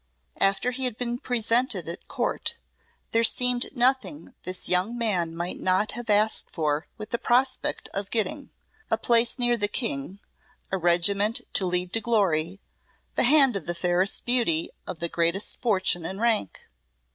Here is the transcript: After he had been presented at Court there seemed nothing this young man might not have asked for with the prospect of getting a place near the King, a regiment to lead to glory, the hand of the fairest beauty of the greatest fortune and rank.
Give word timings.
After 0.39 0.71
he 0.71 0.85
had 0.85 0.97
been 0.97 1.19
presented 1.19 1.87
at 1.87 2.07
Court 2.07 2.57
there 3.11 3.23
seemed 3.23 3.69
nothing 3.75 4.33
this 4.41 4.67
young 4.67 4.97
man 4.97 5.35
might 5.35 5.59
not 5.59 5.91
have 5.91 6.09
asked 6.09 6.49
for 6.49 6.87
with 6.97 7.11
the 7.11 7.19
prospect 7.19 7.87
of 7.93 8.09
getting 8.09 8.49
a 8.89 8.97
place 8.97 9.37
near 9.37 9.55
the 9.57 9.67
King, 9.67 10.17
a 10.71 10.77
regiment 10.79 11.41
to 11.53 11.67
lead 11.67 11.93
to 11.93 12.01
glory, 12.01 12.59
the 13.13 13.21
hand 13.25 13.55
of 13.55 13.67
the 13.67 13.75
fairest 13.75 14.25
beauty 14.25 14.71
of 14.87 14.97
the 14.97 15.07
greatest 15.07 15.61
fortune 15.61 16.03
and 16.03 16.19
rank. 16.19 16.65